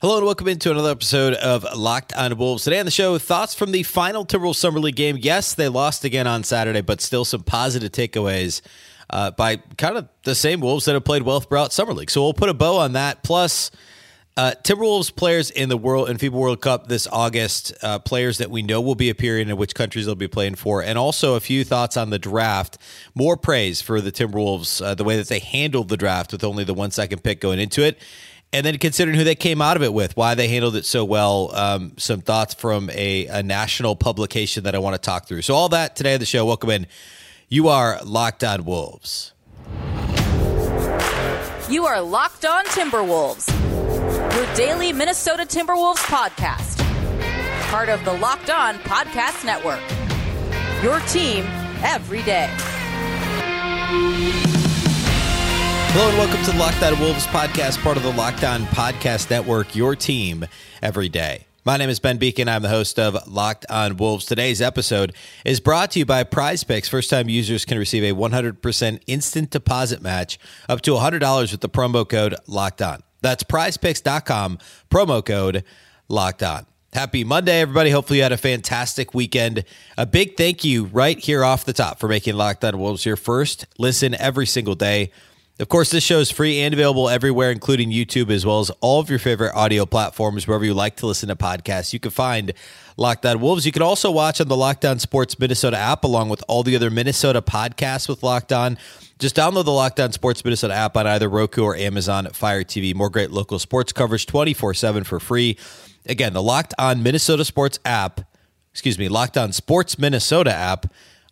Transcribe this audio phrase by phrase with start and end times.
[0.00, 2.62] Hello and welcome into another episode of Locked on Wolves.
[2.62, 5.18] Today on the show, thoughts from the final Timberwolves Summer League game.
[5.20, 8.60] Yes, they lost again on Saturday, but still some positive takeaways
[9.10, 12.12] uh, by kind of the same Wolves that have played well throughout Summer League.
[12.12, 13.24] So we'll put a bow on that.
[13.24, 13.72] Plus,
[14.36, 18.52] uh, Timberwolves players in the World and FIBA World Cup this August, uh, players that
[18.52, 21.40] we know will be appearing and which countries they'll be playing for, and also a
[21.40, 22.78] few thoughts on the draft.
[23.16, 26.62] More praise for the Timberwolves, uh, the way that they handled the draft with only
[26.62, 27.98] the one second pick going into it
[28.52, 31.04] and then considering who they came out of it with, why they handled it so
[31.04, 35.42] well, um, some thoughts from a, a, national publication that I want to talk through.
[35.42, 36.46] So, all that today on the show.
[36.46, 36.86] Welcome in.
[37.48, 39.32] You are Locked On Wolves.
[41.68, 43.46] You are Locked On Timberwolves,
[44.34, 46.78] your daily Minnesota Timberwolves podcast.
[47.70, 49.82] Part of the Locked On Podcast Network.
[50.82, 51.44] Your team
[51.82, 52.48] every day.
[55.90, 59.30] Hello and welcome to the Locked On Wolves podcast, part of the Locked On Podcast
[59.30, 60.46] Network, your team
[60.82, 61.46] every day.
[61.64, 62.46] My name is Ben Beecken.
[62.46, 64.26] I'm the host of Locked On Wolves.
[64.26, 65.14] Today's episode
[65.44, 66.88] is brought to you by Prize Picks.
[66.88, 71.68] First time users can receive a 100% instant deposit match up to $100 with the
[71.68, 73.02] promo code Locked On.
[73.22, 74.58] That's prizepicks.com,
[74.90, 75.64] promo code
[76.08, 76.66] Locked On.
[76.92, 77.90] Happy Monday, everybody.
[77.90, 79.64] Hopefully, you had a fantastic weekend.
[79.96, 83.16] A big thank you right here off the top for making Locked On Wolves your
[83.16, 85.10] first listen every single day.
[85.60, 89.00] Of course, this show is free and available everywhere, including YouTube, as well as all
[89.00, 91.92] of your favorite audio platforms, wherever you like to listen to podcasts.
[91.92, 92.52] You can find
[92.96, 93.66] Locked On Wolves.
[93.66, 96.76] You can also watch on the Locked On Sports Minnesota app, along with all the
[96.76, 98.78] other Minnesota podcasts with Locked On.
[99.18, 102.94] Just download the Locked On Sports Minnesota app on either Roku or Amazon Fire TV.
[102.94, 105.58] More great local sports coverage 24 7 for free.
[106.06, 108.20] Again, the Locked On Minnesota Sports app,
[108.70, 110.86] excuse me, Locked On Sports Minnesota app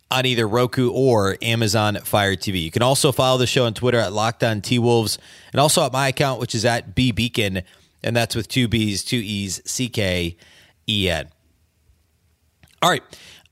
[0.09, 2.63] on either Roku or Amazon Fire TV.
[2.63, 5.17] You can also follow the show on Twitter at Locked On T Wolves
[5.51, 7.63] and also at my account, which is at B Beecken,
[8.03, 10.37] and that's with two B's, two E's, C K
[10.87, 11.29] E N.
[12.81, 13.03] All right.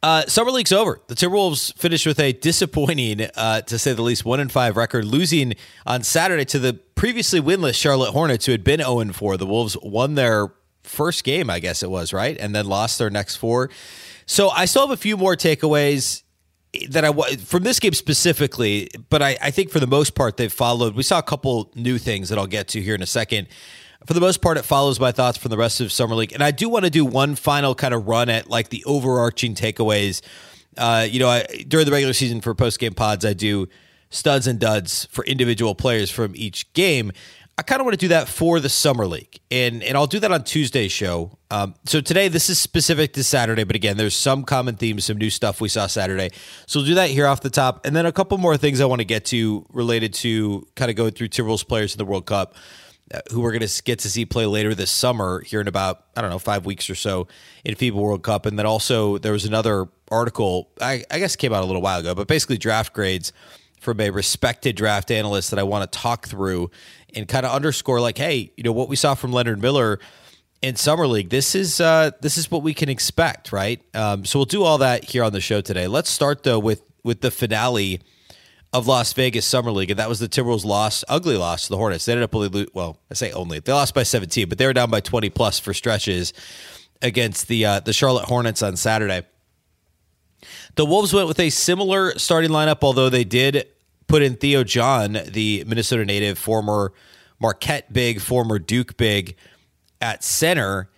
[0.04, 1.02] Uh, Summer League's over.
[1.08, 5.04] The Timberwolves finished with a disappointing, uh, to say the least, one and five record,
[5.04, 9.36] losing on Saturday to the previously winless Charlotte Hornets, who had been zero and four.
[9.36, 10.54] The Wolves won their
[10.84, 13.72] first game, I guess it was, right, and then lost their next four.
[14.28, 16.22] So I still have a few more takeaways
[16.90, 20.52] that I from this game specifically, but I, I think for the most part they've
[20.52, 20.96] followed.
[20.96, 23.48] We saw a couple new things that I'll get to here in a second.
[24.06, 26.44] For the most part, it follows my thoughts from the rest of summer league, and
[26.44, 30.22] I do want to do one final kind of run at like the overarching takeaways.
[30.78, 33.68] Uh, you know, I, during the regular season for post game pods, I do
[34.10, 37.12] studs and duds for individual players from each game.
[37.58, 40.20] I kind of want to do that for the summer league, and and I'll do
[40.20, 41.38] that on Tuesday's show.
[41.50, 45.18] Um, so today, this is specific to Saturday, but again, there's some common themes, some
[45.18, 46.32] new stuff we saw Saturday.
[46.68, 48.86] So we'll do that here off the top, and then a couple more things I
[48.86, 52.26] want to get to related to kind of going through Timberwolves players in the World
[52.26, 52.56] Cup,
[53.14, 56.04] uh, who we're going to get to see play later this summer here in about
[56.18, 57.30] I don't know five weeks or so
[57.64, 61.54] in FIBA World Cup, and then also there was another article I, I guess came
[61.54, 63.32] out a little while ago, but basically draft grades
[63.80, 66.72] from a respected draft analyst that I want to talk through
[67.16, 70.00] and kind of underscore like, hey, you know what we saw from Leonard Miller
[70.62, 71.30] in summer league.
[71.30, 73.82] This is uh, this is what we can expect, right?
[73.96, 75.88] Um, so we'll do all that here on the show today.
[75.88, 78.02] Let's start though with with the finale
[78.74, 81.78] of Las Vegas Summer League, and that was the Timberwolves' loss, ugly loss to the
[81.78, 82.04] Hornets.
[82.04, 84.74] They ended up only, well, I say only, they lost by 17, but they were
[84.74, 86.34] down by 20 plus for stretches
[87.02, 89.26] against the uh, the Charlotte Hornets on Saturday.
[90.76, 93.68] The Wolves went with a similar starting lineup, although they did
[94.08, 96.94] put in Theo John, the Minnesota native, former
[97.40, 99.36] Marquette big, former Duke big,
[100.02, 100.90] at center.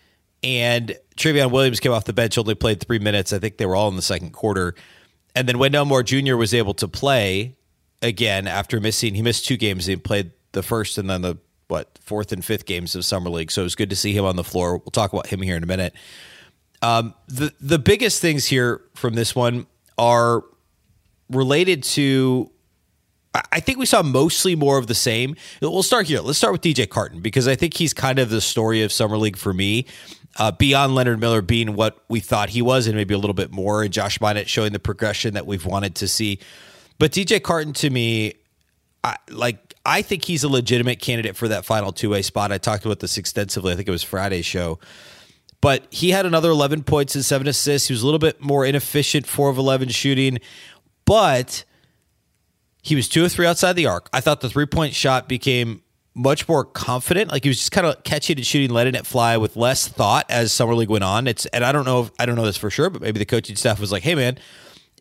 [0.44, 3.34] And Trevion Williams came off the bench, only played three minutes.
[3.34, 4.76] I think they were all in the second quarter.
[5.36, 6.36] And then Wendell Moore Jr.
[6.36, 7.56] was able to play
[8.02, 9.86] again after missing, he missed two games.
[9.86, 11.38] He played the first and then the,
[11.68, 13.52] what, fourth and fifth games of Summer League.
[13.52, 14.78] So it was good to see him on the floor.
[14.78, 15.94] We'll talk about him here in a minute.
[16.82, 19.66] Um, the, the biggest things here from this one
[19.98, 20.44] are
[21.30, 22.52] related to
[23.52, 25.36] I think we saw mostly more of the same.
[25.62, 26.22] We'll start here.
[26.22, 29.18] Let's start with DJ Carton because I think he's kind of the story of Summer
[29.18, 29.86] League for me.
[30.40, 33.52] Uh, beyond Leonard Miller being what we thought he was, and maybe a little bit
[33.52, 36.38] more, and Josh Minott showing the progression that we've wanted to see.
[37.00, 38.36] But DJ Carton, to me,
[39.04, 42.52] I, like I think he's a legitimate candidate for that final two way spot.
[42.52, 43.74] I talked about this extensively.
[43.74, 44.80] I think it was Friday's show.
[45.60, 47.88] But he had another 11 points and seven assists.
[47.88, 50.40] He was a little bit more inefficient, four of 11 shooting,
[51.06, 51.64] but
[52.82, 54.10] he was two or three outside the arc.
[54.14, 55.82] I thought the three point shot became
[56.14, 57.32] much more confident.
[57.32, 60.26] Like he was just kind of catching and shooting, letting it fly with less thought
[60.30, 61.28] as summer league went on.
[61.28, 63.26] It's and I don't know if I don't know this for sure, but maybe the
[63.26, 64.38] coaching staff was like, "Hey, man,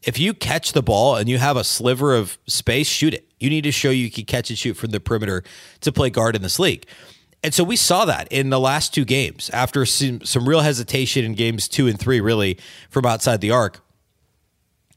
[0.03, 3.27] if you catch the ball and you have a sliver of space, shoot it.
[3.41, 5.43] You need to show you can catch and shoot from the perimeter
[5.81, 6.87] to play guard in this league."
[7.43, 11.25] And so we saw that in the last two games after some, some real hesitation
[11.25, 12.59] in games two and three, really,
[12.91, 13.86] from outside the arc.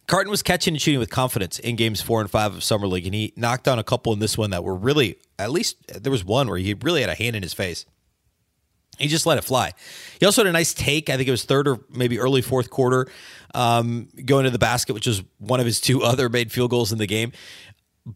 [0.10, 3.06] Carton was catching and shooting with confidence in games four and five of Summer League,
[3.06, 6.12] and he knocked down a couple in this one that were really, at least there
[6.12, 7.86] was one where he really had a hand in his face.
[8.98, 9.74] He just let it fly.
[10.20, 11.12] He also had a nice take.
[11.12, 13.08] I think it was third or maybe early fourth quarter,
[13.54, 16.92] um, going to the basket, which was one of his two other made field goals
[16.92, 17.32] in the game.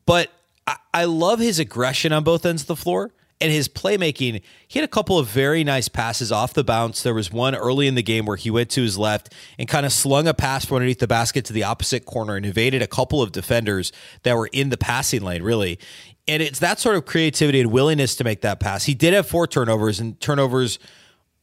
[0.08, 0.32] But
[0.66, 4.80] I, I love his aggression on both ends of the floor and his playmaking, he
[4.80, 7.04] had a couple of very nice passes off the bounce.
[7.04, 9.86] There was one early in the game where he went to his left and kind
[9.86, 12.88] of slung a pass from underneath the basket to the opposite corner and evaded a
[12.88, 13.92] couple of defenders
[14.24, 15.80] that were in the passing lane, really.
[16.28, 18.86] And it's that sort of creativity and willingness to make that pass.
[18.86, 20.80] He did have four turnovers, and turnovers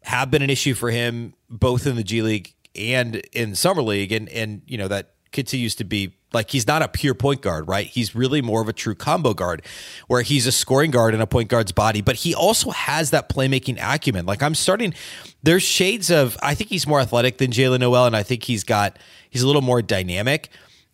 [0.02, 4.12] have been an issue for him both in the G League and in Summer League.
[4.12, 7.68] And, and you know, that continues to be like he's not a pure point guard,
[7.68, 7.86] right?
[7.86, 9.62] He's really more of a true combo guard
[10.06, 13.28] where he's a scoring guard in a point guard's body, but he also has that
[13.28, 14.26] playmaking acumen.
[14.26, 14.94] Like I'm starting,
[15.42, 18.64] there's shades of, I think he's more athletic than Jaylen Nowell, and I think he's
[18.64, 18.98] got,
[19.28, 20.50] he's a little more dynamic.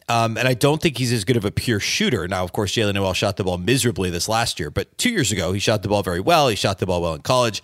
[0.08, 2.28] Um, and I don't think he's as good of a pure shooter.
[2.28, 5.32] Now, of course, Jaylen Nowell shot the ball miserably this last year, but two years
[5.32, 6.46] ago, he shot the ball very well.
[6.48, 7.60] He shot the ball well in college.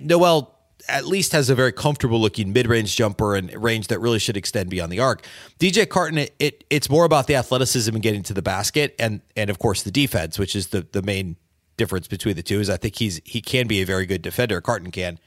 [0.00, 0.55] Nowell
[0.88, 4.36] at least has a very comfortable looking mid range jumper and range that really should
[4.36, 5.24] extend beyond the arc.
[5.58, 9.20] DJ Carton, it, it, it's more about the athleticism and getting to the basket, and
[9.36, 11.36] and of course the defense, which is the the main
[11.76, 12.60] difference between the two.
[12.60, 14.60] Is I think he's he can be a very good defender.
[14.60, 15.18] Carton can,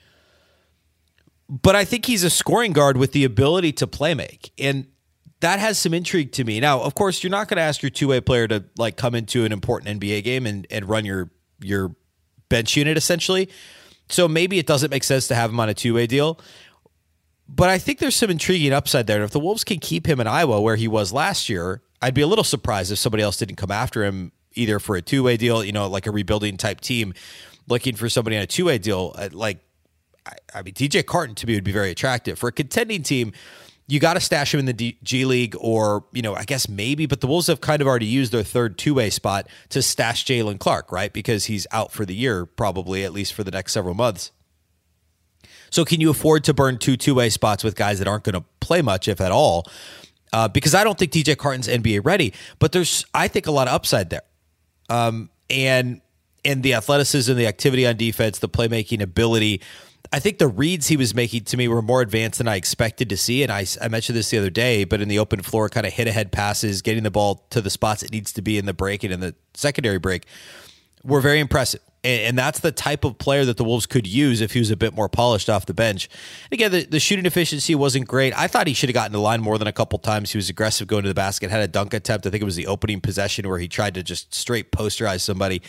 [1.50, 4.88] but I think he's a scoring guard with the ability to play make, and
[5.42, 6.60] that has some intrigue to me.
[6.60, 9.16] Now, of course, you're not going to ask your two way player to like come
[9.16, 11.30] into an important NBA game and and run your
[11.62, 11.96] your
[12.50, 13.50] bench unit essentially
[14.10, 16.40] so maybe it doesn't make sense to have him on a two way deal.
[17.48, 19.18] But I think there's some intriguing upside there.
[19.18, 22.14] And if the Wolves can keep him in Iowa where he was last year, I'd
[22.14, 25.24] be a little surprised if somebody else didn't come after him either for a two
[25.24, 27.14] way deal, you know, like a rebuilding type team
[27.68, 29.14] looking for somebody on a two way deal.
[29.16, 29.60] Uh, like,
[30.54, 33.34] I mean, DJ Carton to me would be very attractive for a contending team
[33.90, 36.70] you got to stash him in the D- G League, or you know, I guess
[36.70, 37.08] maybe.
[37.08, 40.26] But the Wolves have kind of already used their third two way spot to stash
[40.26, 41.12] Jaylen Clark, right?
[41.12, 44.32] Because he's out for the year, probably at least for the next several months.
[45.72, 48.34] So, can you afford to burn two two way spots with guys that aren't going
[48.34, 49.66] to play much, if at all?
[50.32, 53.68] Uh, because I don't think DJ Carton's NBA ready, but there's I think a lot
[53.68, 54.22] of upside there,
[54.88, 56.02] um, and
[56.46, 59.62] and the athleticism, the activity on defense, the playmaking ability.
[60.12, 63.10] I think the reads he was making to me were more advanced than I expected
[63.10, 63.44] to see.
[63.44, 65.94] And I, I mentioned this the other day, but in the open floor, kind of
[65.94, 68.74] hit ahead passes, getting the ball to the spots it needs to be in the
[68.74, 70.26] break and in the secondary break
[71.04, 71.82] were very impressive.
[72.04, 74.72] And, and that's the type of player that the Wolves could use if he was
[74.72, 76.10] a bit more polished off the bench.
[76.52, 78.36] again, the, the shooting efficiency wasn't great.
[78.36, 80.32] I thought he should have gotten the line more than a couple times.
[80.32, 82.26] He was aggressive going to the basket, had a dunk attempt.
[82.26, 85.62] I think it was the opening possession where he tried to just straight posterize somebody.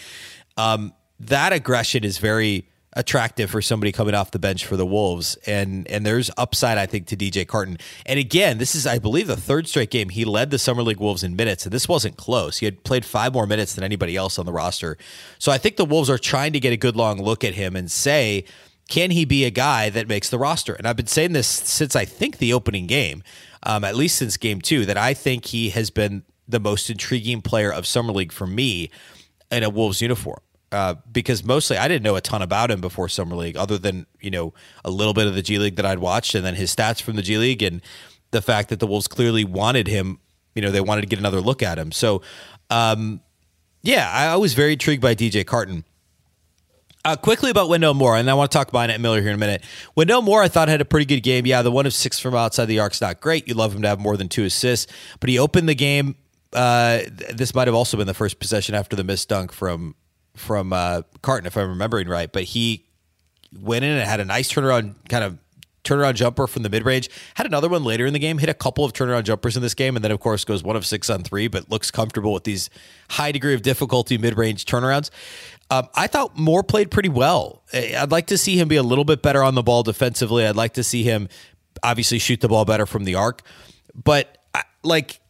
[0.56, 5.36] Um, that aggression is very attractive for somebody coming off the bench for the Wolves.
[5.46, 7.78] And and there's upside, I think, to DJ Carton.
[8.04, 10.08] And again, this is, I believe, the third straight game.
[10.08, 12.58] He led the Summer League Wolves in minutes, and this wasn't close.
[12.58, 14.98] He had played five more minutes than anybody else on the roster.
[15.38, 17.76] So I think the Wolves are trying to get a good long look at him
[17.76, 18.44] and say,
[18.88, 20.74] can he be a guy that makes the roster?
[20.74, 23.22] And I've been saying this since I think the opening game,
[23.62, 27.40] um, at least since game two, that I think he has been the most intriguing
[27.40, 28.90] player of Summer League for me
[29.52, 30.40] in a Wolves uniform
[30.72, 34.06] uh, because mostly I didn't know a ton about him before summer league, other than
[34.20, 34.54] you know
[34.84, 37.16] a little bit of the G League that I'd watched, and then his stats from
[37.16, 37.82] the G League, and
[38.30, 40.20] the fact that the Wolves clearly wanted him.
[40.54, 41.92] You know, they wanted to get another look at him.
[41.92, 42.22] So,
[42.70, 43.20] um,
[43.82, 45.84] yeah, I, I was very intrigued by DJ Carton.
[47.02, 49.36] Uh, quickly about Wendell Moore, and I want to talk about Annette Miller here in
[49.36, 49.64] a minute.
[49.94, 51.46] Wendell Moore, I thought had a pretty good game.
[51.46, 53.48] Yeah, the one of six from outside the arc's not great.
[53.48, 56.16] You love him to have more than two assists, but he opened the game.
[56.52, 57.00] Uh,
[57.32, 59.94] this might have also been the first possession after the missed dunk from
[60.40, 62.30] from uh, Carton, if I'm remembering right.
[62.32, 62.86] But he
[63.52, 65.38] went in and had a nice turnaround kind of
[65.84, 67.08] turnaround jumper from the mid range.
[67.34, 69.74] Had another one later in the game, hit a couple of turnaround jumpers in this
[69.74, 72.44] game, and then of course goes one of six on three, but looks comfortable with
[72.44, 72.70] these
[73.10, 75.10] high degree of difficulty mid range turnarounds.
[75.70, 77.62] Um, I thought Moore played pretty well.
[77.72, 80.46] I'd like to see him be a little bit better on the ball defensively.
[80.46, 81.28] I'd like to see him
[81.82, 83.42] obviously shoot the ball better from the arc,
[83.94, 84.38] but
[84.82, 85.20] like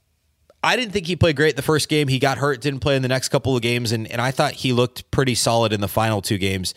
[0.63, 2.09] I didn't think he played great the first game.
[2.09, 4.53] He got hurt, didn't play in the next couple of games, and, and I thought
[4.53, 6.75] he looked pretty solid in the final two games.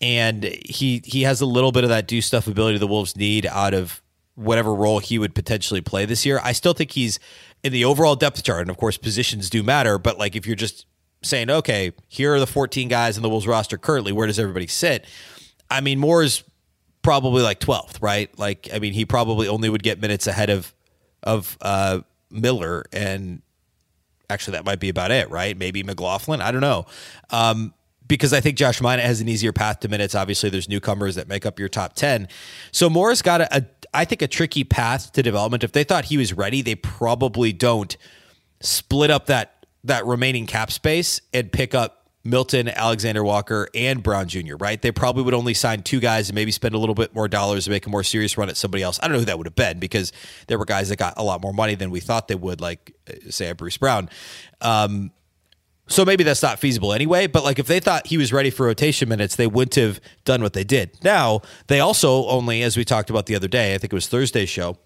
[0.00, 3.44] And he he has a little bit of that do stuff ability the Wolves need
[3.44, 4.00] out of
[4.34, 6.40] whatever role he would potentially play this year.
[6.42, 7.18] I still think he's
[7.62, 9.98] in the overall depth chart, and of course positions do matter.
[9.98, 10.86] But like if you're just
[11.22, 14.66] saying, okay, here are the 14 guys in the Wolves roster currently, where does everybody
[14.66, 15.06] sit?
[15.70, 16.42] I mean, Moore's
[17.02, 18.36] probably like 12th, right?
[18.38, 20.72] Like I mean, he probably only would get minutes ahead of
[21.22, 22.00] of uh,
[22.30, 23.42] Miller, and
[24.28, 25.56] actually that might be about it, right?
[25.56, 26.40] Maybe McLaughlin.
[26.40, 26.86] I don't know.
[27.30, 27.74] Um,
[28.06, 30.16] because I think Josh Minott has an easier path to minutes.
[30.16, 32.26] Obviously, there's newcomers that make up your top 10.
[32.72, 35.64] So Moore's got a, a I think, a tricky path to development.
[35.64, 37.96] If they thought he was ready, they probably don't
[38.60, 41.99] split up that that remaining cap space and pick up
[42.30, 44.80] Milton, Alexander Walker, and Brown Jr., right?
[44.80, 47.64] They probably would only sign two guys and maybe spend a little bit more dollars
[47.64, 48.98] to make a more serious run at somebody else.
[49.02, 50.12] I don't know who that would have been because
[50.46, 52.94] there were guys that got a lot more money than we thought they would, like,
[53.08, 54.08] uh, say, Bruce Brown.
[54.60, 55.10] Um,
[55.90, 57.26] so maybe that's not feasible anyway.
[57.26, 60.40] But like if they thought he was ready for rotation minutes, they wouldn't have done
[60.40, 60.96] what they did.
[61.02, 64.06] Now, they also only, as we talked about the other day, I think it was
[64.06, 64.78] Thursday's show,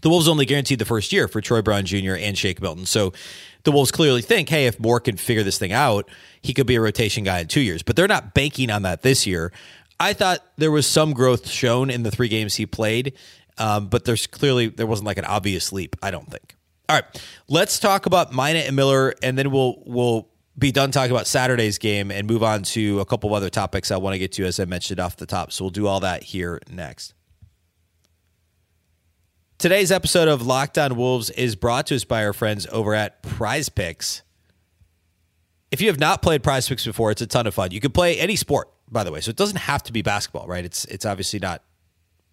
[0.00, 2.14] the Wolves only guaranteed the first year for Troy Brown Jr.
[2.14, 2.86] and Shake Milton.
[2.86, 3.12] So
[3.64, 6.08] the Wolves clearly think, hey, if Moore can figure this thing out,
[6.40, 7.82] he could be a rotation guy in two years.
[7.82, 9.52] But they're not banking on that this year.
[9.98, 13.14] I thought there was some growth shown in the three games he played,
[13.58, 15.96] um, but there's clearly there wasn't like an obvious leap.
[16.02, 16.54] I don't think.
[16.88, 21.10] All right, let's talk about Minott and Miller, and then we'll we'll be done talking
[21.10, 24.18] about Saturday's game and move on to a couple of other topics I want to
[24.18, 25.52] get to as I mentioned off the top.
[25.52, 27.15] So we'll do all that here next.
[29.58, 33.22] Today's episode of Locked On Wolves is brought to us by our friends over at
[33.22, 34.20] Prize Picks.
[35.70, 37.70] If you have not played Prize Picks before, it's a ton of fun.
[37.70, 40.46] You can play any sport, by the way, so it doesn't have to be basketball,
[40.46, 40.62] right?
[40.62, 41.62] It's it's obviously not.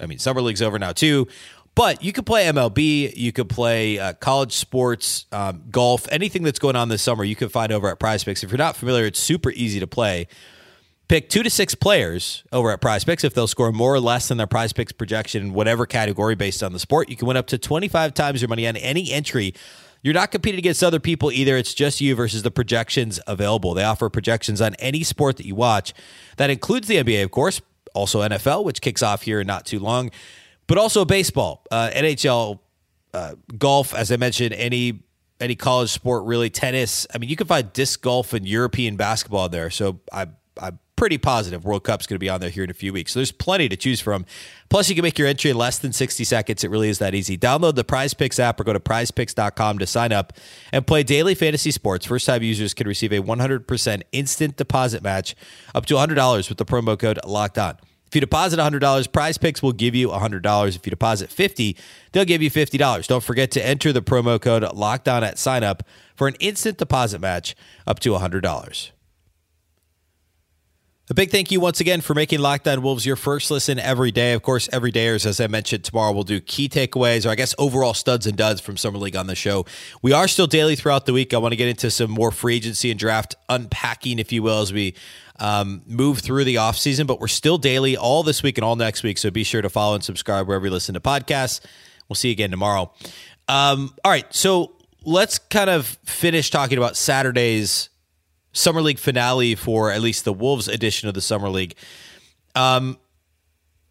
[0.02, 1.28] I mean, summer league's over now too.
[1.76, 6.60] But you could play MLB, you could play uh, college sports, um, golf, anything that's
[6.60, 8.44] going on this summer, you can find over at Prize Picks.
[8.44, 10.28] If you're not familiar, it's super easy to play.
[11.08, 13.24] Pick two to six players over at Prize Picks.
[13.24, 16.64] If they'll score more or less than their Prize Picks projection in whatever category based
[16.64, 19.54] on the sport, you can win up to 25 times your money on any entry.
[20.02, 21.56] You're not competing against other people either.
[21.56, 23.74] It's just you versus the projections available.
[23.74, 25.94] They offer projections on any sport that you watch.
[26.38, 27.62] That includes the NBA, of course,
[27.94, 30.10] also NFL, which kicks off here not too long
[30.68, 32.60] but also baseball, uh, NHL,
[33.14, 35.04] uh, golf, as I mentioned, any
[35.40, 37.06] any college sport, really tennis.
[37.14, 39.70] I mean, you can find disc golf and European basketball there.
[39.70, 42.74] So I, I'm pretty positive World Cup's going to be on there here in a
[42.74, 43.12] few weeks.
[43.12, 44.26] So there's plenty to choose from.
[44.70, 46.64] Plus, you can make your entry in less than 60 seconds.
[46.64, 47.38] It really is that easy.
[47.38, 50.32] Download the Prize Picks app or go to prizepicks.com to sign up
[50.72, 52.06] and play daily fantasy sports.
[52.06, 55.36] First time users can receive a 100% instant deposit match
[55.76, 57.76] up to $100 with the promo code locked on.
[58.08, 60.68] If you deposit $100, Prize Picks will give you $100.
[60.70, 61.76] If you deposit 50,
[62.14, 63.08] they'll give you $50.
[63.08, 65.84] Don't forget to enter the promo code LOCKEDON at sign up
[66.16, 68.92] for an instant deposit match up to $100.
[71.10, 74.10] A big thank you once again for making Locked On Wolves your first listen every
[74.10, 74.32] day.
[74.32, 77.54] Of course, every dayers, as I mentioned, tomorrow we'll do key takeaways or I guess
[77.58, 79.66] overall studs and duds from Summer League on the show.
[80.02, 81.34] We are still daily throughout the week.
[81.34, 84.62] I want to get into some more free agency and draft unpacking, if you will,
[84.62, 84.96] as we
[85.40, 89.04] um, move through the offseason, but we're still daily all this week and all next
[89.04, 89.18] week.
[89.18, 91.60] So be sure to follow and subscribe wherever you listen to podcasts.
[92.08, 92.94] We'll see you again tomorrow.
[93.50, 94.34] Um, all right.
[94.34, 94.72] So
[95.04, 97.90] let's kind of finish talking about Saturday's
[98.54, 101.76] Summer League finale for at least the Wolves edition of the Summer League.
[102.56, 102.98] Um,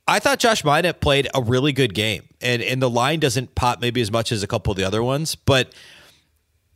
[0.09, 3.81] I thought Josh Minott played a really good game, and and the line doesn't pop
[3.81, 5.73] maybe as much as a couple of the other ones, but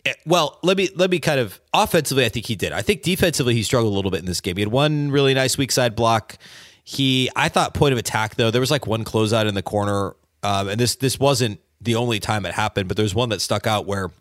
[0.06, 2.24] Eh, well, let me let me kind of offensively.
[2.24, 2.72] I think he did.
[2.72, 4.56] I think defensively he struggled a little bit in this game.
[4.56, 6.38] He had one really nice weak side block.
[6.84, 8.52] He, I thought, point of attack though.
[8.52, 10.14] There was like one closeout in the corner,
[10.44, 13.66] um, and this this wasn't the only time it happened, but there's one that stuck
[13.66, 14.12] out where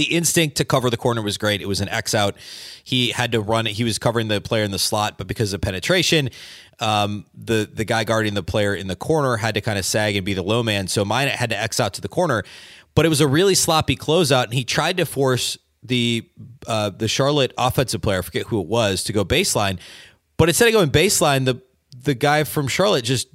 [0.00, 1.60] the instinct to cover the corner was great.
[1.60, 2.36] It was an X out.
[2.82, 3.72] He had to run it.
[3.72, 6.30] He was covering the player in the slot, but because of penetration,
[6.78, 10.16] um, the the guy guarding the player in the corner had to kind of sag
[10.16, 10.88] and be the low man.
[10.88, 12.44] So Minott had to X out to the corner
[12.94, 16.28] but it was a really sloppy closeout, and he tried to force the
[16.66, 19.78] uh, the Charlotte offensive player, I forget who it was, to go baseline.
[20.36, 21.62] But instead of going baseline, the
[22.02, 23.28] the guy from Charlotte just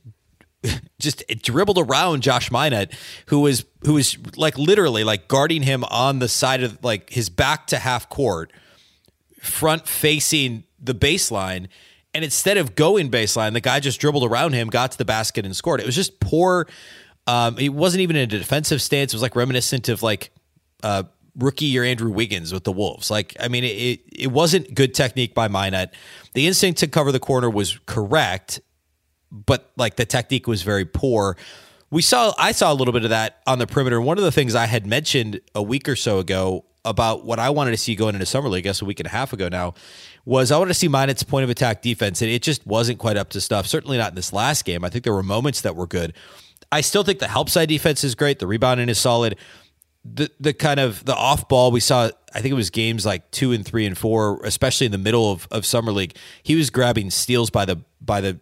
[0.99, 2.93] just dribbled around Josh Minott,
[3.27, 7.29] who was who was like literally like guarding him on the side of like his
[7.29, 8.51] back to half court,
[9.39, 11.67] front facing the baseline.
[12.13, 15.45] And instead of going baseline, the guy just dribbled around him, got to the basket,
[15.45, 15.81] and scored.
[15.81, 16.65] It was just poor
[17.27, 19.13] um, it wasn't even in a defensive stance.
[19.13, 20.31] It was like reminiscent of like
[20.83, 21.03] uh,
[21.37, 23.09] rookie year Andrew Wiggins with the Wolves.
[23.09, 25.89] Like, I mean, it it wasn't good technique by Minott.
[26.33, 28.59] The instinct to cover the corner was correct,
[29.45, 31.35] but like the technique was very poor.
[31.91, 34.01] We saw I saw a little bit of that on the perimeter.
[34.01, 37.49] One of the things I had mentioned a week or so ago about what I
[37.49, 39.49] wanted to see going into summer league, I guess a week and a half ago
[39.49, 39.73] now,
[40.23, 43.17] was I wanted to see Minott's point of attack defense, and it just wasn't quite
[43.17, 43.67] up to stuff.
[43.67, 44.85] Certainly not in this last game.
[44.85, 46.13] I think there were moments that were good.
[46.71, 48.39] I still think the help side defense is great.
[48.39, 49.37] The rebounding is solid.
[50.03, 53.31] The the kind of the off ball we saw, I think it was games like
[53.31, 56.15] two and three and four, especially in the middle of, of summer league.
[56.43, 58.39] He was grabbing steals by the by the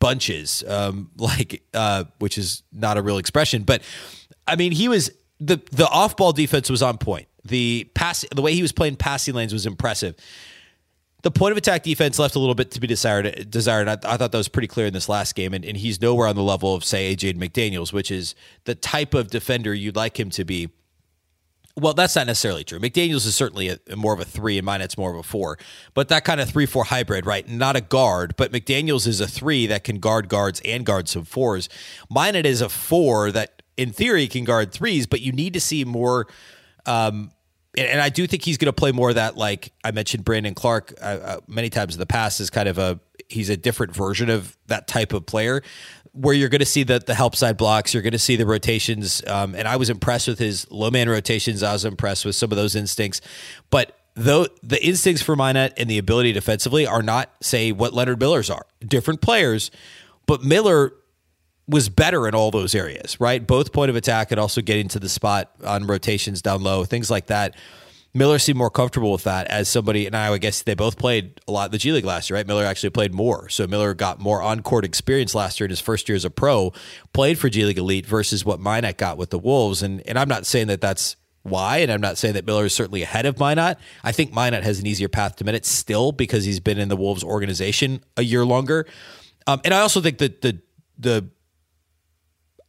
[0.00, 3.82] bunches, um, like uh, which is not a real expression, but
[4.46, 7.28] I mean he was the the off ball defense was on point.
[7.44, 10.16] The pass the way he was playing passing lanes was impressive.
[11.22, 13.50] the point of attack defense left a little bit to be desired.
[13.50, 13.88] Desired.
[13.88, 16.28] I, I thought that was pretty clear in this last game, and, and he's nowhere
[16.28, 20.18] on the level of say Jaden McDaniels, which is the type of defender you'd like
[20.18, 20.70] him to be.
[21.78, 22.80] Well, that's not necessarily true.
[22.80, 25.58] McDaniels is certainly a, more of a three, and Minott's more of a four.
[25.94, 27.48] But that kind of three four hybrid, right?
[27.48, 31.24] Not a guard, but McDaniels is a three that can guard guards and guard some
[31.24, 31.68] fours.
[32.10, 35.84] Minott is a four that, in theory, can guard threes, but you need to see
[35.84, 36.26] more.
[36.84, 37.30] Um,
[37.76, 39.36] and I do think he's going to play more of that.
[39.36, 42.78] Like I mentioned, Brandon Clarke uh, uh, many times in the past is kind of
[42.78, 45.62] a he's a different version of that type of player,
[46.20, 48.46] where you're going to see the the help side blocks, you're going to see the
[48.46, 49.22] rotations.
[49.26, 51.62] Um, and I was impressed with his low man rotations.
[51.62, 53.20] I was impressed with some of those instincts,
[53.70, 58.18] but though the instincts for Minott and the ability defensively are not say what Leonard
[58.18, 59.70] Miller's are, different players,
[60.26, 60.92] but Miller
[61.68, 63.46] was better in all those areas, right?
[63.46, 67.10] Both point of attack and also getting to the spot on rotations down low, things
[67.10, 67.54] like that.
[68.18, 71.40] Miller seemed more comfortable with that as somebody, and I would guess they both played
[71.46, 72.46] a lot the G League last year, right?
[72.46, 73.48] Miller actually played more.
[73.48, 76.30] So Miller got more on court experience last year in his first year as a
[76.30, 76.72] pro,
[77.12, 79.82] played for G League Ignite versus what Minott got with the Wolves.
[79.82, 82.74] And, and I'm not saying that that's why, and I'm not saying that Miller is
[82.74, 83.76] certainly ahead of Minott.
[84.02, 86.96] I think Minott has an easier path to minutes still because he's been in the
[86.96, 88.86] Wolves organization a year longer.
[89.46, 90.60] Um, and I also think that the,
[90.98, 91.28] the,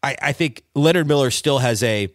[0.02, 2.14] I, I think Leonard Miller still has a.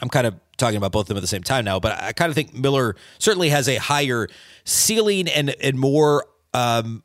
[0.00, 2.12] I'm kind of talking about both of them at the same time now, but I
[2.12, 4.28] kind of think Miller certainly has a higher
[4.64, 6.26] ceiling and and more.
[6.52, 7.02] Um,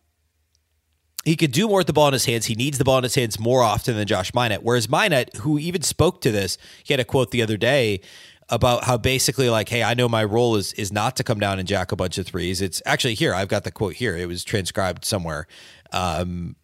[1.23, 2.47] he could do more with the ball in his hands.
[2.47, 4.59] He needs the ball in his hands more often than Josh Minott.
[4.61, 8.01] Whereas Minott, who even spoke to this, he had a quote the other day
[8.49, 11.59] about how basically like, hey, I know my role is is not to come down
[11.59, 12.61] and jack a bunch of threes.
[12.61, 13.33] It's actually here.
[13.33, 14.17] I've got the quote here.
[14.17, 15.47] It was transcribed somewhere.
[15.91, 16.55] Um,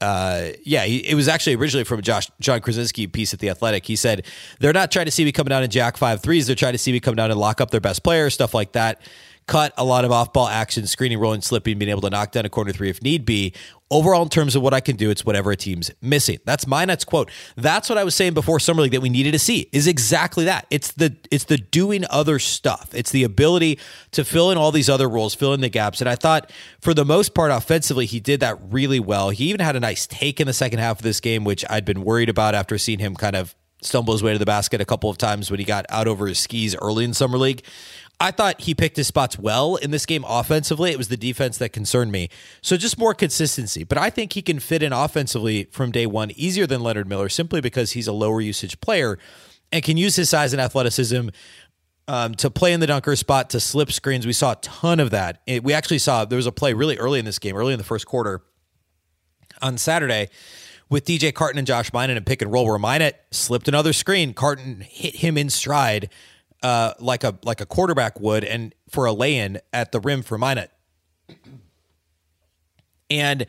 [0.00, 3.86] uh, yeah, he, it was actually originally from Josh Jon Krawczynski piece at the Athletic.
[3.86, 4.26] He said
[4.60, 6.46] they're not trying to see me come down and jack five threes.
[6.46, 8.72] They're trying to see me come down and lock up their best player, stuff like
[8.72, 9.00] that
[9.46, 12.44] cut a lot of off ball action, screening, rolling, slipping, being able to knock down
[12.44, 13.52] a corner three if need be.
[13.94, 16.40] Overall, in terms of what I can do, it's whatever a team's missing.
[16.44, 17.30] That's my next quote.
[17.54, 20.44] That's what I was saying before summer league that we needed to see is exactly
[20.46, 20.66] that.
[20.68, 22.90] It's the it's the doing other stuff.
[22.92, 23.78] It's the ability
[24.10, 26.00] to fill in all these other roles, fill in the gaps.
[26.00, 29.30] And I thought for the most part, offensively, he did that really well.
[29.30, 31.84] He even had a nice take in the second half of this game, which I'd
[31.84, 34.84] been worried about after seeing him kind of stumble his way to the basket a
[34.84, 37.62] couple of times when he got out over his skis early in summer league.
[38.20, 40.90] I thought he picked his spots well in this game offensively.
[40.90, 42.28] It was the defense that concerned me.
[42.62, 43.84] So just more consistency.
[43.84, 47.28] But I think he can fit in offensively from day one easier than Leonard Miller
[47.28, 49.18] simply because he's a lower usage player
[49.72, 51.28] and can use his size and athleticism
[52.06, 54.26] um, to play in the dunker spot, to slip screens.
[54.26, 55.42] We saw a ton of that.
[55.46, 57.78] It, we actually saw there was a play really early in this game, early in
[57.78, 58.42] the first quarter
[59.60, 60.28] on Saturday
[60.90, 64.34] with DJ Carton and Josh Minott and pick and roll where Minott slipped another screen.
[64.34, 66.10] Carton hit him in stride
[66.64, 70.38] uh, like a like a quarterback would, and for a lay-in at the rim for
[70.38, 70.68] Minott.
[73.10, 73.46] And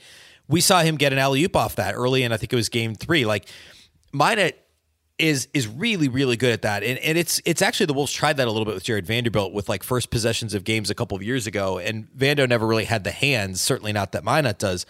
[0.50, 2.68] we saw him get an alley oop off that early, and I think it was
[2.68, 3.26] game three.
[3.26, 3.48] Like
[4.14, 4.54] Minott
[5.18, 8.36] is is really really good at that, and and it's it's actually the Wolves tried
[8.36, 11.16] that a little bit with Jared Vanderbilt with like first possessions of games a couple
[11.16, 14.86] of years ago, and Vando never really had the hands, certainly not that Minott does.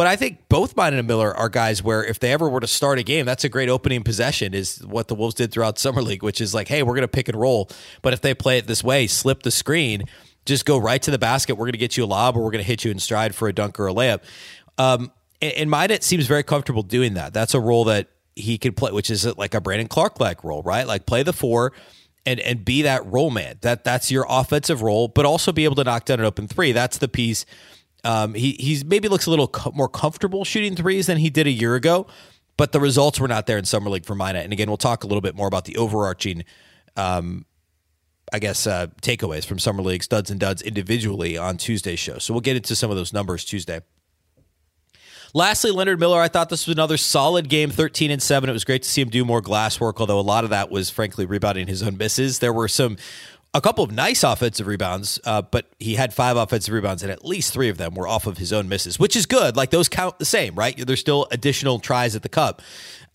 [0.00, 2.66] But I think both Minott and Miller are guys where if they ever were to
[2.66, 6.00] start a game, that's a great opening possession, is what the Wolves did throughout Summer
[6.00, 7.68] League, which is like, hey, we're going to pick and roll.
[8.00, 10.04] But if they play it this way, slip the screen,
[10.46, 11.56] just go right to the basket.
[11.56, 13.34] We're going to get you a lob or we're going to hit you in stride
[13.34, 14.22] for a dunk or a layup.
[14.78, 17.34] Um, and, and seems very comfortable doing that.
[17.34, 20.62] That's a role that he can play, which is like a Brandon Clarke like role,
[20.62, 20.86] right?
[20.86, 21.74] Like play the four
[22.24, 23.58] and and be that role man.
[23.60, 26.72] That that's your offensive role, but also be able to knock down an open three.
[26.72, 27.44] That's the piece
[28.04, 31.46] um, he he's maybe looks a little co- more comfortable shooting threes than he did
[31.46, 32.06] a year ago,
[32.56, 34.44] but the results were not there in summer league for Minott.
[34.44, 36.44] And again, we'll talk a little bit more about the overarching,
[36.96, 37.44] um,
[38.32, 42.18] I guess, uh, takeaways from summer league studs and duds individually on Tuesday's show.
[42.18, 43.80] So we'll get into some of those numbers Tuesday.
[45.32, 48.50] Lastly, Leonard Miller, I thought this was another solid game, 13 and 7.
[48.50, 50.70] It was great to see him do more glass work, although a lot of that
[50.70, 52.40] was frankly rebounding his own misses.
[52.40, 52.96] There were some
[53.52, 57.24] a couple of nice offensive rebounds, uh, but he had five offensive rebounds, and at
[57.24, 59.56] least three of them were off of his own misses, which is good.
[59.56, 60.76] Like those count the same, right?
[60.76, 62.62] There's still additional tries at the cup.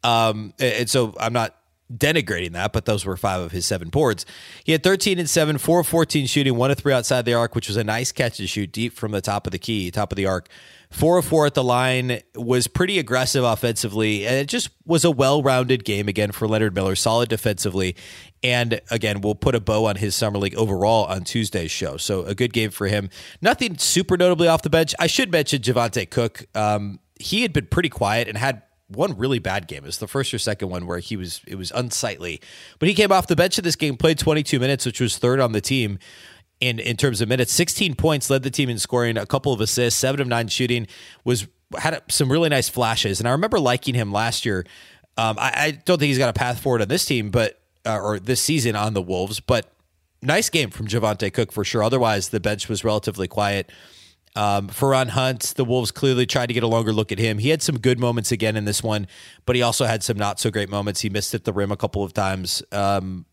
[0.03, 1.55] Um, and so I'm not
[1.93, 4.25] denigrating that, but those were five of his seven boards.
[4.63, 7.55] He had 13 and 7, 4 of 14 shooting, 1 of 3 outside the arc,
[7.55, 10.11] which was a nice catch to shoot deep from the top of the key, top
[10.11, 10.49] of the arc.
[10.95, 15.11] 4 of 4 at the line was pretty aggressive offensively, and it just was a
[15.11, 17.97] well rounded game again for Leonard Miller, solid defensively.
[18.41, 21.97] And again, we'll put a bow on his summer league overall on Tuesday's show.
[21.97, 23.09] So a good game for him.
[23.41, 24.95] Nothing super notably off the bench.
[24.97, 26.45] I should mention Javonte Cooke.
[26.55, 29.83] Um, he had been pretty quiet and had one really bad game.
[29.83, 32.39] It was the first or second one where he was it was unsightly.
[32.79, 35.41] But he came off the bench of this game, played 22 minutes, which was third
[35.41, 35.99] on the team.
[36.61, 37.51] In in terms of minutes.
[37.51, 40.87] 16 points led the team in scoring, a couple of assists, seven of nine shooting.
[41.25, 44.65] Was had some really nice flashes, and I remember liking him last year.
[45.17, 47.99] Um, I, I, don't think he's got a path forward on this team, but uh,
[47.99, 49.71] or this season on the Wolves, but
[50.21, 51.83] nice game from Javonte Cooke for sure.
[51.83, 53.71] Otherwise, the bench was relatively quiet.
[54.35, 57.37] Um, Feron Hunt, the Wolves clearly tried to get a longer look at him.
[57.37, 59.07] He had some good moments again in this one,
[59.45, 61.01] but he also had some not so great moments.
[61.01, 62.61] He missed at the rim a couple of times.
[62.73, 63.25] Um,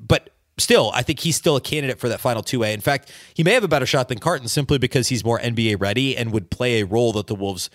[0.00, 2.72] but still, I think he's still a candidate for that final two way.
[2.72, 5.80] In fact, he may have a better shot than Carton simply because he's more NBA
[5.80, 7.70] ready and would play a role that the Wolves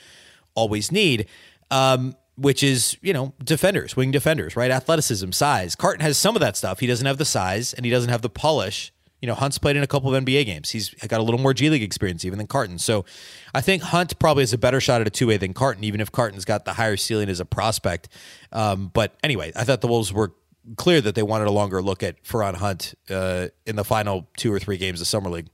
[0.56, 1.28] always need.
[1.72, 4.70] Um, which is, you know, defenders, wing defenders, right?
[4.70, 5.74] Athleticism, size.
[5.74, 6.80] Carton has some of that stuff.
[6.80, 9.76] He doesn't have the size and he doesn't have the polish you know, Hunt's played
[9.76, 10.70] in a couple of NBA games.
[10.70, 12.78] He's got a little more G League experience even than Carton.
[12.78, 13.06] So
[13.54, 16.02] I think Hunt probably has a better shot at a two way than Carton, even
[16.02, 18.10] if Carton's got the higher ceiling as a prospect.
[18.52, 20.34] Um, but anyway, I thought the Wolves were
[20.75, 24.51] clear that they wanted a longer look at Feron Hunt uh, in the final two
[24.53, 25.47] or three games of Summer League.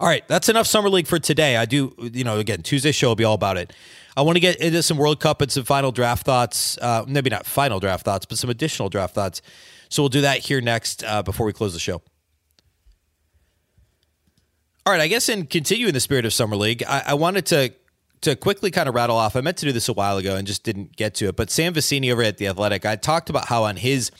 [0.00, 1.58] All right, that's enough Summer League for today.
[1.58, 3.72] I do, you know, again, Tuesday show will be all about it.
[4.16, 6.78] I want to get into some World Cup and some final draft thoughts.
[6.78, 9.42] Uh, maybe not final draft thoughts, but some additional draft thoughts.
[9.90, 12.02] So we'll do that here next uh, before we close the show.
[14.86, 17.74] All right, I guess in continuing the spirit of Summer League, I, I wanted to
[18.22, 19.36] to quickly kind of rattle off.
[19.36, 21.36] I meant to do this a while ago and just didn't get to it.
[21.36, 24.10] But Sam Vecenie over at the Athletic, I talked about how on his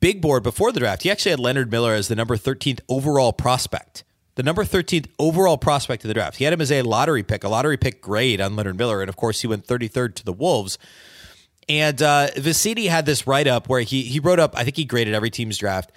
[0.00, 3.32] big board before the draft, he actually had Leonard Miller as the number 13th overall
[3.32, 4.04] prospect.
[4.34, 6.36] The number 13th overall prospect of the draft.
[6.36, 9.00] He had him as a lottery pick, a lottery pick grade on Leonard Miller.
[9.00, 10.78] And of course, he went 33rd to the Wolves.
[11.68, 14.56] And uh, Vecenie had this write up where he he wrote up.
[14.56, 15.92] I think he graded every team's draft,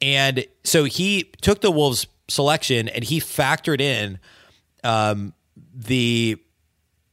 [0.00, 4.20] and so he took the Wolves selection and he factored in
[4.84, 5.34] um,
[5.74, 6.40] the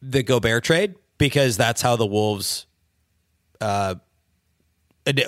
[0.02, 2.66] the Gobert trade because that's how the Wolves.
[3.60, 3.96] Uh,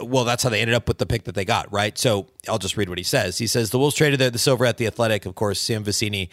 [0.01, 1.97] well, that's how they ended up with the pick that they got, right?
[1.97, 3.37] So I'll just read what he says.
[3.37, 6.27] He says the Wolves traded the, the over at the Athletic, of course, Sam Vecenie,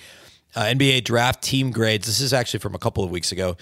[0.57, 2.07] uh, NBA draft team grades.
[2.07, 3.57] This is actually from a couple of weeks ago,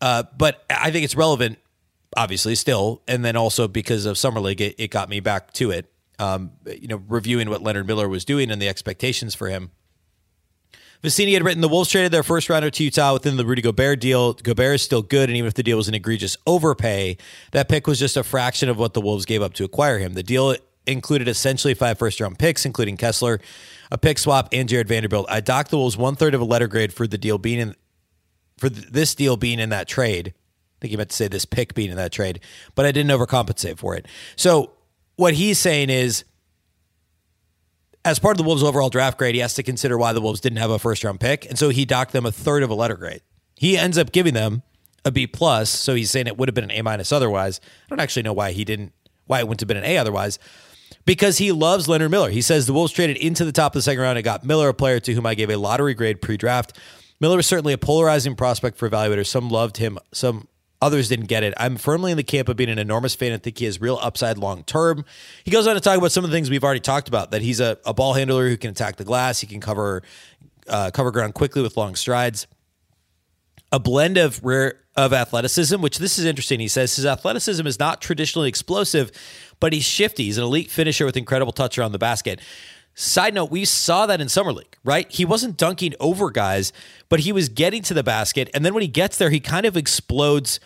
[0.00, 1.58] uh, but I think it's relevant
[2.16, 5.70] obviously still, and then also because of summer league, it, it got me back to
[5.70, 5.90] it.
[6.18, 9.70] Um, you know, reviewing what Leonard Miller was doing and the expectations for him.
[11.02, 14.00] Vecenie had written the Wolves traded their first rounder to Utah within the Rudy Gobert
[14.00, 14.34] deal.
[14.34, 17.16] Gobert is still good, and even if the deal was an egregious overpay,
[17.50, 20.14] that pick was just a fraction of what the Wolves gave up to acquire him.
[20.14, 20.54] The deal
[20.86, 23.40] included essentially five first round picks, including Kessler,
[23.90, 25.26] a pick swap, and Jared Vanderbilt.
[25.28, 27.74] I docked the Wolves one third of a letter grade for the deal being in
[28.58, 30.34] for this deal being in that trade
[30.82, 32.40] I think he meant to say this pick being in that trade,
[32.74, 34.06] but I didn't overcompensate for it.
[34.34, 34.72] So
[35.14, 36.24] what he's saying is,
[38.04, 40.40] as part of the Wolves' overall draft grade, he has to consider why the Wolves
[40.40, 42.74] didn't have a first round pick, and so he docked them a third of a
[42.74, 43.22] letter grade.
[43.56, 44.62] He ends up giving them
[45.04, 47.60] a B plus, so he's saying it would have been an A minus otherwise.
[47.86, 48.92] I don't actually know why he didn't,
[49.26, 50.38] why it wouldn't have been an A otherwise.
[51.04, 52.30] Because he loves Leonard Miller.
[52.30, 54.68] He says the Wolves traded into the top of the second round and got Miller,
[54.68, 56.78] a player to whom I gave a lottery grade pre draft.
[57.20, 59.26] Miller was certainly a polarizing prospect for evaluators.
[59.26, 60.48] Some loved him, some
[60.82, 61.54] Others didn't get it.
[61.58, 64.00] I'm firmly in the camp of being an enormous fan and think he has real
[64.02, 65.04] upside long term.
[65.44, 67.40] He goes on to talk about some of the things we've already talked about that
[67.40, 70.02] he's a, a ball handler who can attack the glass, he can cover
[70.68, 72.48] uh, cover ground quickly with long strides.
[73.70, 76.58] A blend of rare of athleticism, which this is interesting.
[76.58, 79.12] He says his athleticism is not traditionally explosive,
[79.60, 80.24] but he's shifty.
[80.24, 82.40] He's an elite finisher with incredible touch around the basket.
[82.94, 85.10] Side note, we saw that in Summer League, right?
[85.10, 86.72] He wasn't dunking over guys,
[87.08, 88.50] but he was getting to the basket.
[88.52, 90.60] And then when he gets there, he kind of explodes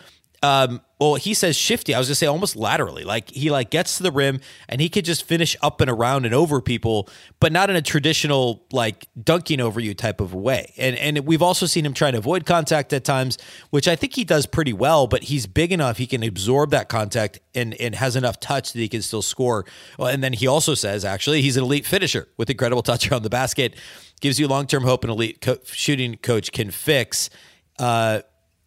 [0.46, 1.92] um, well, he says shifty.
[1.92, 3.02] I was gonna say almost laterally.
[3.02, 6.24] Like he like gets to the rim and he could just finish up and around
[6.24, 7.09] and over people,
[7.40, 10.72] but not in a traditional like dunking over you type of way.
[10.76, 13.38] And and we've also seen him try to avoid contact at times,
[13.70, 15.06] which I think he does pretty well.
[15.06, 18.78] But he's big enough; he can absorb that contact and and has enough touch that
[18.78, 19.66] he can still score.
[19.98, 23.22] Well, and then he also says actually he's an elite finisher with incredible touch around
[23.22, 23.74] the basket.
[24.20, 27.30] Gives you long term hope an elite co- shooting coach can fix.
[27.78, 28.20] Uh,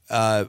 [0.10, 0.46] uh,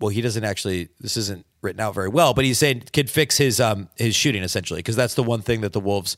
[0.00, 0.88] well, he doesn't actually.
[1.00, 4.42] This isn't written out very well, but he's saying could fix his um his shooting
[4.42, 6.16] essentially because that's the one thing that the Wolves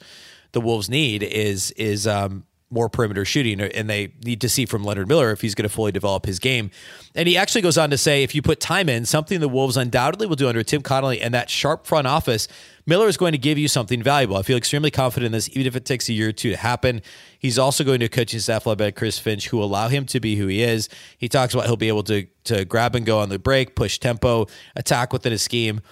[0.53, 4.65] the Wolves need is is um more perimeter shooting, uh, and they need to see
[4.65, 6.71] from Leonard Miller if he's going to fully develop his game.
[7.15, 9.77] And he actually goes on to say, if you put time in, something the Wolves
[9.77, 12.47] undoubtedly will do under Tim Connolly and that sharp front office,
[12.87, 14.37] Miller is going to give you something valuable.
[14.37, 16.57] I feel extremely confident in this, even if it takes a year or two to
[16.57, 17.03] happen.
[17.39, 20.37] He's also going to coaching staff led by Chris Finch, who allow him to be
[20.37, 20.89] who he is.
[21.19, 23.99] He talks about he'll be able to to grab and go on the break, push
[23.99, 25.83] tempo, attack within a scheme.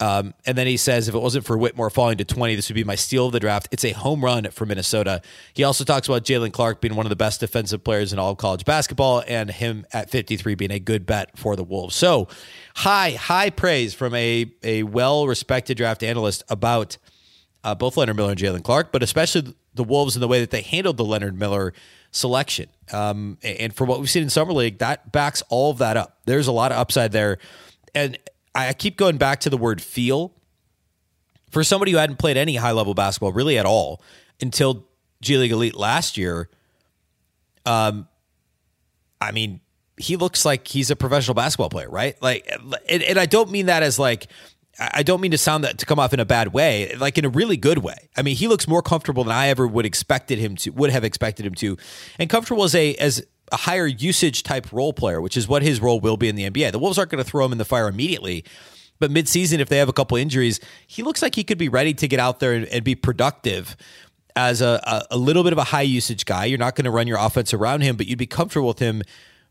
[0.00, 2.74] Um, and then he says, if it wasn't for Whitmore falling to 20, this would
[2.74, 3.68] be my steal of the draft.
[3.70, 5.22] It's a home run for Minnesota.
[5.52, 8.32] He also talks about Jaylen Clark being one of the best defensive players in all
[8.32, 11.94] of college basketball and him at 53 being a good bet for the Wolves.
[11.94, 12.28] So
[12.76, 16.98] high, high praise from a, a well respected draft analyst about
[17.62, 20.50] uh, both Leonard Miller and Jaylen Clark, but especially the Wolves and the way that
[20.50, 21.72] they handled the Leonard Miller
[22.10, 22.68] selection.
[22.92, 26.18] Um, and for what we've seen in Summer League, that backs all of that up.
[26.26, 27.38] There's a lot of upside there.
[27.94, 28.18] And
[28.54, 30.32] I keep going back to the word feel.
[31.50, 34.02] For somebody who hadn't played any high level basketball really at all
[34.40, 34.88] until
[35.20, 36.48] G League Ignite last year,
[37.64, 38.08] um,
[39.20, 39.60] I mean,
[39.96, 42.20] he looks like he's a professional basketball player, right?
[42.20, 42.50] Like,
[42.88, 44.26] and, and I don't mean that as like,
[44.78, 47.24] I don't mean to sound that to come off in a bad way, like in
[47.24, 48.08] a really good way.
[48.16, 51.04] I mean, he looks more comfortable than I ever would expected him to, would have
[51.04, 51.76] expected him to,
[52.18, 55.80] and comfortable as a as a higher usage type role player, which is what his
[55.80, 56.72] role will be in the NBA.
[56.72, 58.44] The Wolves aren't going to throw him in the fire immediately,
[58.98, 61.94] but midseason, if they have a couple injuries, he looks like he could be ready
[61.94, 63.76] to get out there and, and be productive
[64.36, 66.44] as a, a, a little bit of a high usage guy.
[66.44, 69.02] You're not going to run your offense around him, but you'd be comfortable with him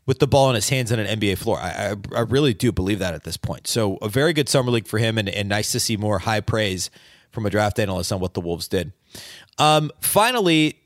[0.06, 1.58] with the ball in his hands on an NBA floor.
[1.58, 3.66] I, I, I, really do believe that at this point.
[3.66, 6.40] So a very good summer league for him, and, and nice to see more high
[6.40, 6.90] praise
[7.30, 8.92] from a draft analyst on what the Wolves did.
[9.58, 10.78] Um, finally,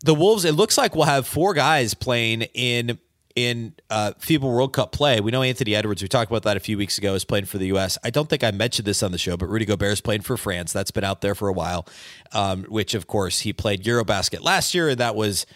[0.00, 0.44] the Wolves.
[0.44, 2.98] It looks like we'll have four guys playing in
[3.34, 5.20] in uh, FIBA World Cup play.
[5.20, 6.02] We know Anthony Edwards.
[6.02, 7.14] We talked about that a few weeks ago.
[7.14, 7.96] Is playing for the U.S.
[8.02, 10.36] I don't think I mentioned this on the show, but Rudy Gobert is playing for
[10.36, 10.72] France.
[10.72, 11.86] That's been out there for a while.
[12.32, 15.46] Um, which, of course, he played EuroBasket last year, and that was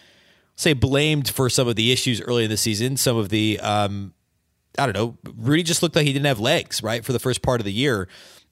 [0.55, 2.96] say blamed for some of the issues early in the season.
[2.96, 4.14] Some of the um,
[4.78, 5.18] I don't know.
[5.37, 7.72] Rudy just looked like he didn't have legs right for the first part of the
[7.72, 8.09] year,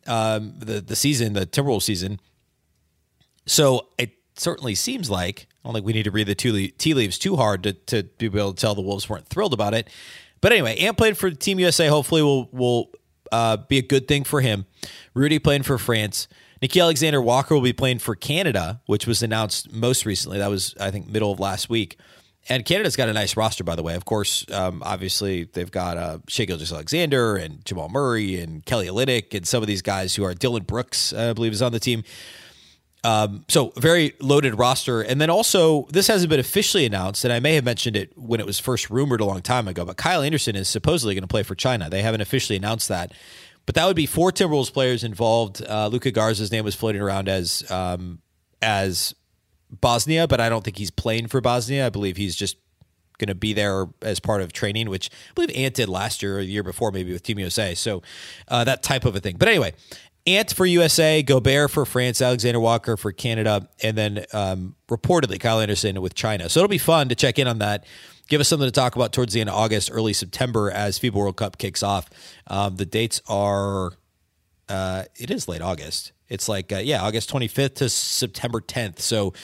[0.07, 2.21] um, the the season, the Timberwolves season.
[3.47, 7.19] So it certainly seems like I don't think we need to read the tea leaves
[7.19, 9.89] too hard to to be able to tell the Wolves weren't thrilled about it.
[10.41, 11.89] But anyway, Ant played for Team USA.
[11.89, 12.91] Hopefully, will will
[13.31, 14.67] uh, be a good thing for him.
[15.15, 16.29] Rudy playing for France.
[16.63, 20.39] Nickeil Alexander Walker will be playing for Canada, which was announced most recently.
[20.39, 21.99] That was, I think, middle of last week.
[22.51, 23.95] And Canada's got a nice roster, by the way.
[23.95, 29.35] Of course, um, obviously they've got uh, Shai Gilgeous-Alexander and Jamal Murray and Kelly Olynyk
[29.35, 32.03] and some of these guys who are Dillon Brooks, I believe, is on the team.
[33.03, 35.01] Um, so very loaded roster.
[35.01, 38.41] And then also, this hasn't been officially announced, and I may have mentioned it when
[38.41, 41.29] it was first rumored a long time ago, but Kyle Anderson is supposedly going to
[41.29, 41.89] play for China.
[41.89, 43.13] They haven't officially announced that.
[43.67, 45.63] But that would be four Timberwolves players involved.
[45.65, 48.21] Uh, Luka Garza's name was floating around as um,
[48.61, 49.15] as
[49.71, 51.87] Bosnia, but I don't think he's playing for Bosnia.
[51.87, 52.57] I believe he's just
[53.19, 56.39] going to be there as part of training, which I believe Ant did last year
[56.39, 57.75] or the year before, maybe with Team USA.
[57.75, 58.03] So
[58.49, 59.37] uh, that type of a thing.
[59.39, 59.75] But anyway,
[60.37, 65.61] Ant for USA, Gobert for France, Alexander Walker for Canada, and then um, reportedly Kyle
[65.61, 66.49] Anderson with China.
[66.49, 67.85] So it'll be fun to check in on that
[68.31, 71.13] give us something to talk about towards the end of August, early September as FIBA
[71.13, 72.09] World Cup kicks off.
[72.47, 73.93] Um, the dates are,
[74.69, 76.13] uh, it is late August.
[76.29, 79.01] It's like, uh, yeah, August 25th to September 10th.
[79.01, 79.35] So,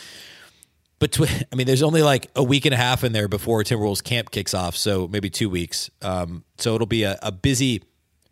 [1.00, 4.02] between, I mean, there's only like a week and a half in there before Timberwolves
[4.02, 4.76] camp kicks off.
[4.76, 5.90] So maybe two weeks.
[6.00, 7.82] Um, so it'll be a, a busy,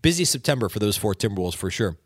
[0.00, 1.98] busy September for those four Timberwolves for sure.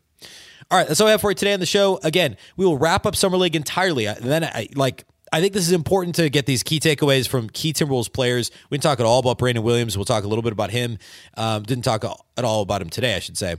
[0.71, 1.99] All right, that's all I have for you today on the show.
[2.03, 4.05] Again, we will wrap up Summer League entirely.
[4.05, 5.03] And then, I, like,
[5.33, 8.51] I think this is important to get these key takeaways from key Timberwolves players.
[8.69, 9.97] We didn't talk at all about Brandon Williams.
[9.97, 10.99] We'll talk a little bit about him.
[11.35, 13.55] Um, didn't talk at all about him today, I should say.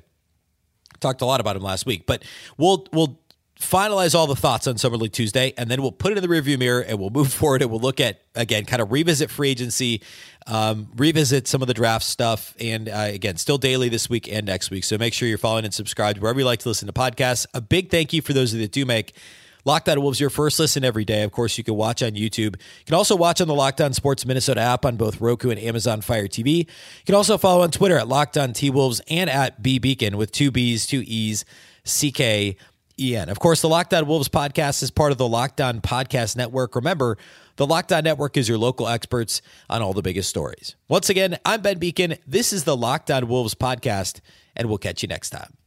[1.01, 2.25] Talked a lot about him last week, but
[2.59, 3.20] we'll we'll
[3.61, 6.29] finalize all the thoughts on Summer League Tuesday, and then we'll put it in the
[6.29, 9.51] rearview mirror and we'll move forward and we'll look at again, kind of revisit free
[9.51, 10.03] agency,
[10.47, 14.47] um, revisit some of the draft stuff, and uh, again, still daily this week and
[14.47, 14.85] next week.
[14.85, 17.47] So make sure you're following and subscribed wherever you like to listen to podcasts.
[17.55, 19.15] A big thank you for those that do make
[19.65, 21.23] Locked On Wolves, your first listen every day.
[21.23, 22.57] Of course, you can watch on YouTube.
[22.57, 25.61] You can also watch on the Locked On Sports Minnesota app on both Roku and
[25.61, 26.59] Amazon Fire TV.
[26.59, 26.67] You
[27.05, 30.33] can also follow on Twitter at Locked On T Wolves and at B Beecken with
[30.33, 31.45] two B's, two E's,
[31.85, 32.11] C
[33.31, 36.75] Of course, the Locked On Wolves podcast is part of the Locked On Podcast Network.
[36.75, 37.17] Remember,
[37.57, 40.77] the Locked On Network is your local experts on all the biggest stories.
[40.89, 42.19] Once again, I'm Ben Beecken.
[42.27, 44.21] This is the Locked On Wolves podcast,
[44.55, 45.60] and we'll catch you next time.